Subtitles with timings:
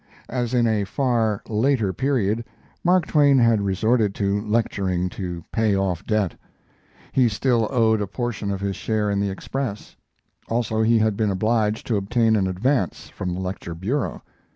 [0.29, 2.43] As in a far later period,
[2.83, 6.33] Mark Twain had resorted to lecturing to pay off debt.
[7.11, 9.95] He still owed a portion of his share in the Express;
[10.49, 14.23] also he had been obliged to obtain an advance from the lecture bureau.